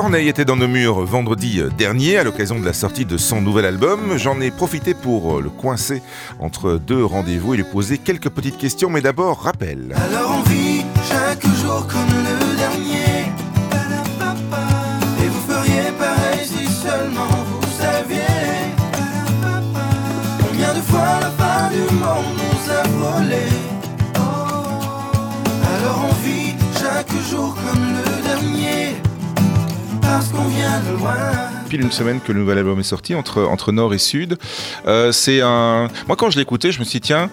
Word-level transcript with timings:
Corneille 0.00 0.28
était 0.28 0.44
dans 0.44 0.54
nos 0.54 0.68
murs 0.68 1.04
vendredi 1.04 1.60
dernier 1.76 2.18
à 2.18 2.22
l'occasion 2.22 2.60
de 2.60 2.64
la 2.64 2.72
sortie 2.72 3.04
de 3.04 3.16
son 3.16 3.40
nouvel 3.40 3.64
album. 3.64 4.16
J'en 4.16 4.40
ai 4.40 4.52
profité 4.52 4.94
pour 4.94 5.40
le 5.40 5.50
coincer 5.50 6.02
entre 6.38 6.74
deux 6.74 7.04
rendez-vous 7.04 7.54
et 7.54 7.56
lui 7.56 7.64
poser 7.64 7.98
quelques 7.98 8.28
petites 8.28 8.58
questions, 8.58 8.90
mais 8.90 9.00
d'abord 9.00 9.40
rappel. 9.40 9.96
Pile 31.68 31.82
une 31.82 31.92
semaine 31.92 32.20
que 32.20 32.32
le 32.32 32.40
nouvel 32.40 32.58
album 32.58 32.80
est 32.80 32.84
sorti 32.84 33.14
entre, 33.14 33.42
entre 33.42 33.72
Nord 33.72 33.94
et 33.94 33.98
Sud. 33.98 34.38
Euh, 34.86 35.12
c'est 35.12 35.40
un. 35.40 35.88
Moi, 36.06 36.16
quand 36.16 36.30
je 36.30 36.40
écouté, 36.40 36.72
je 36.72 36.78
me 36.78 36.84
suis 36.84 37.00
dit, 37.00 37.08
tiens, 37.08 37.30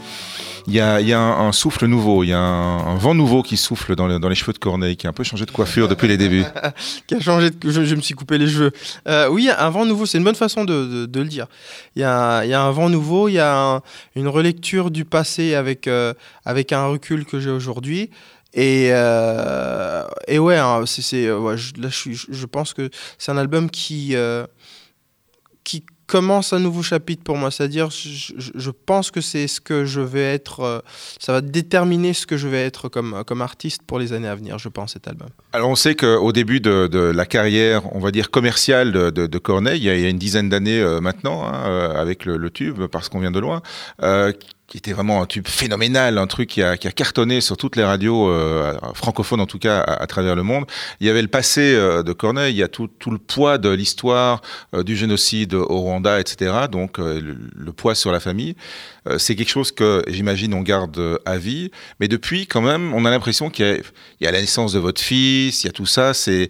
il 0.68 0.74
y 0.74 0.80
a, 0.80 1.00
y 1.00 1.14
a 1.14 1.20
un, 1.20 1.52
souffle 1.52 1.86
nouveau, 1.86 2.24
il 2.24 2.30
y 2.30 2.34
a 2.34 2.40
un, 2.40 2.96
vent 2.96 3.14
nouveau 3.14 3.44
qui 3.44 3.56
souffle 3.56 3.96
dans, 3.96 4.20
dans, 4.20 4.30
les 4.30 4.36
cheveux 4.36 4.54
de 4.54 4.58
Corneille, 4.58 4.98
qui 4.98 5.06
a 5.06 5.12
un 5.12 5.14
peu 5.14 5.24
changé 5.24 5.46
de 5.46 5.52
coiffure 5.52 5.88
depuis 5.88 6.08
les 6.08 6.18
débuts. 6.18 6.44
qui 7.08 7.16
a 7.16 7.20
changé 7.20 7.52
de... 7.52 7.70
je, 7.70 7.86
je, 7.86 7.96
me 7.96 8.02
suis 8.02 8.16
coupé 8.16 8.38
les 8.38 8.48
cheveux. 8.48 8.72
Euh, 9.08 9.28
oui, 9.30 9.50
un 9.56 9.70
vent 9.70 9.86
nouveau, 9.86 10.06
c'est 10.06 10.18
une 10.18 10.24
bonne 10.24 10.36
façon 10.36 10.66
de, 10.66 11.08
le 11.14 11.26
dire. 11.26 11.48
Il 11.96 12.02
y, 12.02 12.06
a, 12.06 12.44
y, 12.46 12.54
a, 12.54 12.62
un 12.62 12.72
vent 12.72 12.90
nouveau, 12.90 13.30
il 13.30 13.34
y 13.34 13.40
a 13.40 13.82
une 14.16 14.28
relecture 14.28 14.90
du 14.90 15.06
passé 15.06 15.54
avec, 15.54 15.88
euh, 15.88 16.14
avec 16.46 16.72
un 16.72 16.88
recul 16.88 17.26
que 17.26 17.40
j'ai 17.40 17.52
aujourd'hui. 17.52 18.10
Et, 18.56 18.88
euh, 18.92 20.04
hein, 20.30 20.84
c'est, 20.86 21.32
ouais 21.32 21.58
je, 21.58 21.74
là, 21.80 21.90
je, 21.90 22.46
pense 22.46 22.74
que 22.74 22.90
c'est 23.18 23.32
un 23.32 23.38
album 23.38 23.70
qui, 23.70 24.16
euh, 24.16 24.46
qui 25.66 25.84
commence 26.08 26.54
un 26.54 26.60
nouveau 26.60 26.84
chapitre 26.84 27.24
pour 27.24 27.38
moi. 27.38 27.52
C'est-à-dire, 27.52 27.90
je, 27.90 28.70
pense 28.70 29.12
que 29.12 29.22
c'est 29.22 29.48
ce 29.48 29.60
que 29.60 29.86
je 29.86 30.02
vais 30.02 30.34
être. 30.34 30.62
Euh, 30.62 30.80
ça 31.20 31.34
va 31.34 31.42
déterminer 31.42 32.14
ce 32.14 32.26
que 32.26 32.38
je 32.38 32.48
vais 32.48 32.64
être 32.64 32.90
comme, 32.90 33.24
comme 33.26 33.42
artiste 33.42 33.82
pour 33.86 34.00
les 34.00 34.14
années 34.14 34.28
à 34.28 34.36
venir, 34.36 34.58
je 34.58 34.70
pense, 34.70 34.94
cet 34.94 35.08
album. 35.08 35.28
Alors, 35.54 35.70
on 35.70 35.76
sait 35.76 35.96
qu'au 35.96 36.32
début 36.32 36.60
de, 36.60 36.98
la 36.98 37.26
carrière, 37.26 37.94
on 37.96 38.00
va 38.00 38.12
dire 38.12 38.30
commerciale 38.30 38.92
de, 38.92 39.10
de, 39.10 39.38
Corneille, 39.38 39.80
il 39.80 39.86
y, 39.86 39.90
a, 39.90 40.10
une 40.10 40.18
dizaine 40.18 40.50
d'années 40.50 40.80
euh, 40.80 41.02
maintenant, 41.02 41.44
hein, 41.46 41.64
euh, 41.66 42.02
avec 42.02 42.26
le, 42.26 42.50
tube, 42.50 42.86
parce 42.88 43.10
qu'on 43.10 43.20
vient 43.20 43.32
de 43.32 43.40
loin, 43.40 43.62
euh, 44.04 44.32
qui 44.68 44.78
était 44.78 44.94
vraiment 44.94 45.22
un 45.22 45.26
tube 45.28 45.48
phénoménal, 45.48 46.18
un 46.18 46.28
truc 46.28 46.50
qui 46.50 46.64
a, 46.64 46.76
cartonné 46.78 47.40
sur 47.40 47.56
toutes 47.56 47.76
les 47.76 47.84
radios 47.84 48.30
euh, 48.30 48.76
francophones 48.96 49.40
en 49.40 49.46
tout 49.46 49.60
cas 49.60 49.80
à, 49.80 50.08
travers 50.08 50.36
le 50.36 50.44
monde. 50.44 50.66
Il 51.00 51.08
y 51.08 51.10
avait 51.10 51.22
le 51.22 51.28
passé 51.28 51.76
euh, 51.76 52.02
de 52.02 52.14
Corneille, 52.14 52.54
il 52.54 52.58
y 52.58 52.64
a 52.64 52.68
tout, 52.68 52.90
le 53.06 53.18
poids 53.18 53.58
de 53.58 53.70
l'histoire 53.70 54.42
euh, 54.74 54.84
du 54.84 54.96
génocide 54.96 55.54
au 55.54 55.82
Rwanda, 55.82 56.20
etc. 56.20 56.68
Donc 56.72 56.98
le, 56.98 57.20
le, 57.20 57.72
poids 57.74 57.94
sur 57.94 58.12
la 58.12 58.20
famille, 58.20 58.56
c'est 59.18 59.36
quelque 59.36 59.50
chose 59.50 59.72
que 59.72 60.04
j'imagine 60.08 60.54
on 60.54 60.62
garde 60.62 61.20
à 61.26 61.38
vie. 61.38 61.70
Mais 62.00 62.08
depuis, 62.08 62.48
quand 62.48 62.62
même, 62.62 62.94
on 62.94 63.06
a 63.06 63.12
l'impression 63.12 63.50
qu'il 63.50 63.84
y, 64.20 64.24
y, 64.24 64.28
a 64.28 64.32
la 64.32 64.42
naissance 64.42 64.74
de 64.74 64.80
votre 64.80 65.02
fils, 65.02 65.64
il 65.64 65.68
y 65.68 65.70
a 65.70 65.74
tout 65.74 65.86
ça. 65.86 66.14
C'est 66.14 66.50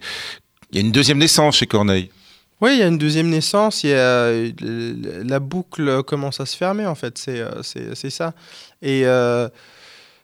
il 0.70 0.76
y 0.76 0.78
a 0.78 0.80
une 0.80 0.92
deuxième 0.92 1.18
naissance 1.18 1.56
chez 1.56 1.66
Corneille. 1.66 2.10
Oui, 2.60 2.70
il 2.74 2.78
y 2.78 2.82
a 2.82 2.86
une 2.86 2.98
deuxième 2.98 3.28
naissance, 3.28 3.84
y 3.84 3.92
a, 3.92 4.32
la 4.62 5.40
boucle 5.40 6.02
commence 6.04 6.40
à 6.40 6.46
se 6.46 6.56
fermer 6.56 6.86
en 6.86 6.94
fait, 6.94 7.18
c'est, 7.18 7.44
c'est, 7.62 7.94
c'est 7.94 8.10
ça. 8.10 8.32
Et 8.80 9.02
euh, 9.04 9.48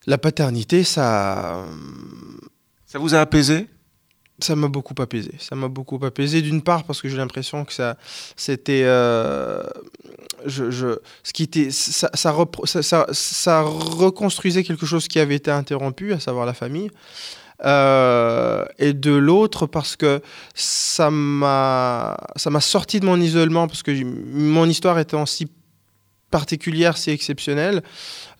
la 0.07 0.19
paternité, 0.19 0.85
ça... 0.85 1.65
Ça 2.87 2.99
vous 2.99 3.15
a 3.15 3.21
apaisé? 3.21 3.69
ça 4.43 4.57
m'a 4.57 4.69
beaucoup 4.69 4.95
apaisé. 5.01 5.33
Ça 5.39 5.55
m'a 5.55 5.69
beaucoup 5.69 5.99
apaisé 6.05 6.43
d'une 6.43 6.63
part 6.63 6.85
parce 6.85 7.01
que 7.01 7.09
j'ai 7.09 7.17
l'impression 7.17 7.65
que 7.65 7.73
ça, 7.73 7.97
c'était, 8.37 8.83
euh, 8.85 9.63
je, 10.45 10.71
je, 10.71 10.99
ce 11.23 11.33
qui 11.33 11.45
était, 11.45 11.71
ça, 11.71 12.11
ça, 12.15 13.07
ça 13.13 13.63
reconstruisait 13.63 14.65
quelque 14.65 14.87
chose 14.87 15.09
qui 15.09 15.19
avait 15.19 15.37
été 15.37 15.51
interrompu, 15.51 16.13
à 16.13 16.21
savoir 16.21 16.47
la 16.47 16.55
famille. 16.55 16.91
Euh, 17.65 18.65
et 18.79 18.93
de 18.93 19.13
l'autre 19.13 19.67
parce 19.67 19.95
que 19.95 20.21
ça 20.55 21.11
m'a 21.11 22.17
sorti 22.61 22.99
de 22.99 23.07
mon 23.07 23.21
isolement 23.21 23.69
parce 23.69 23.85
que 23.85 23.93
mon 24.03 24.67
histoire 24.67 24.99
étant 24.99 25.27
si 25.27 25.49
particulière, 26.33 26.97
si 26.97 27.11
exceptionnelle, 27.11 27.83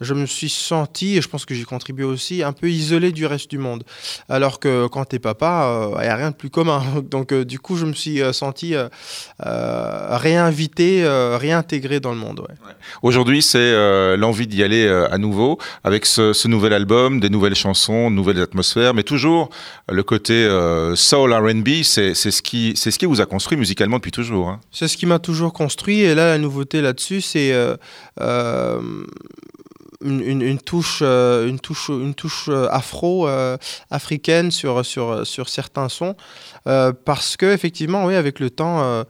je 0.03 0.15
me 0.15 0.27
suis 0.27 0.49
senti, 0.49 1.17
et 1.17 1.23
je 1.23 1.29
pense 1.29 1.47
que 1.47 1.55
j'ai 1.55 1.65
contribué 1.65 2.05
aussi, 2.05 2.43
un 2.43 2.53
peu 2.53 2.69
isolé 2.69 3.13
du 3.13 3.25
reste 3.27 3.51
du 3.51 3.59
monde. 3.59 3.85
Alors 4.29 4.59
que 4.59 4.89
quand 4.89 5.05
t'es 5.05 5.19
papa, 5.19 5.91
il 5.93 5.99
euh, 5.99 6.03
n'y 6.03 6.09
a 6.09 6.17
rien 6.17 6.31
de 6.31 6.37
plus 6.37 6.51
commun. 6.51 6.83
Donc 7.11 7.33
euh, 7.33 7.45
du 7.45 7.59
coup, 7.59 7.77
je 7.77 7.87
me 7.87 7.93
suis 7.93 8.21
euh, 8.21 8.33
senti 8.33 8.75
euh, 8.75 8.89
réinvité, 9.39 11.05
réintégré 11.39 12.01
dans 12.01 12.13
le 12.13 12.19
monde. 12.19 12.41
Ouais. 12.41 12.67
Ouais. 12.67 12.75
Aujourd'hui, 13.03 13.43
c'est 13.43 14.17
l'envie 14.17 14.47
d'y 14.47 14.63
aller 14.63 14.89
à 14.89 15.19
nouveau, 15.19 15.59
avec 15.85 16.07
ce, 16.07 16.33
ce, 16.33 16.49
nouvel 16.49 16.73
album, 16.73 17.21
des 17.21 17.31
nouvelles 17.31 17.55
chansons, 17.55 18.11
de 18.11 18.17
nouvelles 18.17 18.41
atmosphères, 18.41 18.95
mais 18.95 19.03
toujours 19.03 19.51
le 19.89 20.03
côté 20.03 20.49
soul 20.95 21.33
RB, 21.33 21.83
c'est 21.83 22.15
ce, 22.15 22.43
qui, 22.43 22.73
ce 22.77 22.91
qui 22.91 23.07
vous 23.07 23.21
a 23.21 23.27
construit 23.27 23.59
musicalement 23.59 23.97
depuis 23.97 24.11
toujours. 24.11 24.49
Hein. 24.49 24.61
C'est 24.71 24.89
ce 24.89 24.97
qui 24.97 25.07
m'a 25.07 25.19
toujours 25.19 25.53
construit, 25.53 26.01
et 26.01 26.15
là, 26.15 26.29
la 26.29 26.39
nouveauté 26.39 26.81
là-dessus, 26.81 27.21
c'est... 27.21 27.53
Euh, 28.21 29.05
une, 30.05 30.43
une, 30.43 30.59
touche, 30.59 31.01
euh, 31.03 31.47
une 31.47 31.61
touche, 31.61 31.89
une 31.89 32.15
touche 32.15 32.49
afro 32.49 33.29
euh, 33.29 33.57
sur, 34.51 34.85
sur, 34.85 35.27
sur 35.27 35.49
certains 35.49 35.89
sons 35.89 36.17
euh, 36.67 36.93
parce 36.93 37.37
que 37.37 37.47
effectivement 37.47 38.07
oui 38.07 38.17
avec 38.17 38.41
le 38.41 38.51
temps 38.51 39.05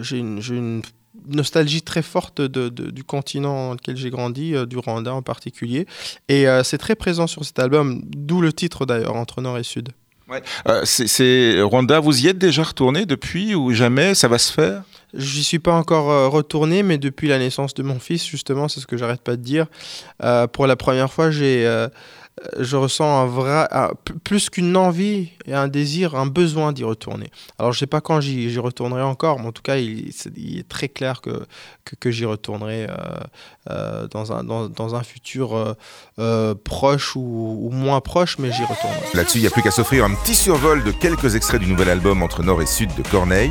j'ai 0.00 0.18
une, 0.18 0.82
nostalgie 1.28 1.82
très 1.82 2.02
forte 2.02 2.40
du 2.40 3.04
continent 3.04 3.68
dans 3.68 3.72
lequel 3.74 3.96
j'ai 3.96 4.10
grandi, 4.10 4.54
euh, 4.54 4.66
du 4.66 4.78
Rwanda 4.78 5.14
en 5.14 5.22
particulier. 5.22 5.86
Et 6.28 6.48
euh, 6.48 6.62
c'est 6.62 6.78
très 6.78 6.94
présent 6.94 7.26
sur 7.26 7.44
cet 7.44 7.58
album, 7.58 8.02
d'où 8.04 8.40
le 8.40 8.52
titre 8.52 8.86
d'ailleurs, 8.86 9.16
Entre 9.16 9.40
Nord 9.40 9.58
et 9.58 9.62
Sud. 9.62 9.90
Euh, 10.68 10.82
c'est 10.84 11.60
Rwanda, 11.60 11.98
vous 11.98 12.24
y 12.24 12.28
êtes 12.28 12.38
déjà 12.38 12.62
retourné 12.62 13.04
depuis 13.04 13.54
ou 13.54 13.72
jamais? 13.72 14.14
Ça 14.14 14.28
va 14.28 14.38
se 14.38 14.52
faire? 14.52 14.84
J'y 15.14 15.42
suis 15.42 15.58
pas 15.58 15.74
encore 15.74 16.10
euh, 16.10 16.28
retourné, 16.28 16.82
mais 16.82 16.98
depuis 16.98 17.28
la 17.28 17.38
naissance 17.38 17.74
de 17.74 17.82
mon 17.82 17.98
fils, 17.98 18.26
justement, 18.26 18.68
c'est 18.68 18.80
ce 18.80 18.86
que 18.86 18.96
j'arrête 18.96 19.22
pas 19.22 19.36
de 19.36 19.42
dire. 19.42 19.66
Euh, 20.22 20.46
pour 20.46 20.66
la 20.66 20.76
première 20.76 21.12
fois, 21.12 21.32
j'ai, 21.32 21.66
euh, 21.66 21.88
je 22.58 22.76
ressens 22.76 23.22
un 23.22 23.26
vrai, 23.26 23.66
un, 23.72 23.90
plus 24.22 24.50
qu'une 24.50 24.76
envie 24.76 25.30
et 25.46 25.54
un 25.54 25.66
désir, 25.66 26.14
un 26.14 26.26
besoin 26.26 26.72
d'y 26.72 26.84
retourner. 26.84 27.28
Alors, 27.58 27.72
je 27.72 27.80
sais 27.80 27.88
pas 27.88 28.00
quand 28.00 28.20
j'y, 28.20 28.56
retournerai 28.58 29.02
encore, 29.02 29.40
mais 29.40 29.48
en 29.48 29.52
tout 29.52 29.62
cas, 29.62 29.76
il, 29.78 30.12
il 30.36 30.58
est 30.60 30.68
très 30.68 30.88
clair 30.88 31.20
que, 31.22 31.44
que, 31.84 31.96
que 31.98 32.10
j'y 32.12 32.24
retournerai 32.24 32.86
dans, 34.10 34.32
un, 34.32 34.44
dans, 34.44 34.68
dans, 34.68 34.94
un 34.94 35.02
futur 35.02 35.76
proche 36.64 37.16
ou, 37.16 37.58
ou, 37.62 37.70
moins 37.70 38.00
proche, 38.00 38.38
mais 38.38 38.52
j'y 38.52 38.62
retournerai. 38.62 39.06
Là-dessus, 39.14 39.38
il 39.38 39.42
n'y 39.42 39.46
a 39.48 39.50
plus 39.50 39.62
qu'à 39.62 39.72
s'offrir 39.72 40.04
un 40.04 40.14
petit 40.14 40.34
survol 40.34 40.84
de 40.84 40.92
quelques 40.92 41.34
extraits 41.34 41.60
du 41.60 41.66
nouvel 41.66 41.88
album 41.88 42.22
Entre 42.22 42.42
Nord 42.42 42.62
et 42.62 42.66
Sud 42.66 42.90
de 42.94 43.02
Corneille. 43.08 43.50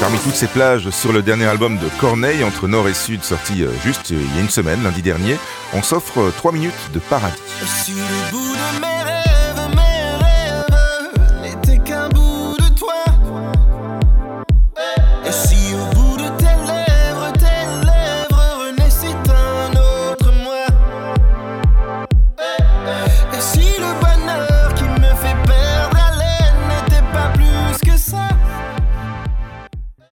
parmi 0.00 0.18
toutes 0.18 0.34
ces 0.34 0.46
plages 0.46 0.88
sur 0.90 1.12
le 1.12 1.22
dernier 1.22 1.44
album 1.44 1.76
de 1.76 1.88
Corneille, 2.00 2.42
Entre 2.42 2.66
Nord 2.66 2.88
et 2.88 2.94
Sud, 2.94 3.22
sorti 3.22 3.64
juste 3.84 4.10
il 4.10 4.34
y 4.34 4.38
a 4.38 4.40
une 4.40 4.48
semaine, 4.48 4.82
lundi 4.82 5.02
dernier, 5.02 5.36
on 5.74 5.82
s'offre 5.82 6.32
3 6.36 6.52
minutes 6.52 6.90
de 6.92 6.98
paradis. 6.98 7.36